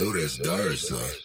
[0.00, 1.16] know that's dire side.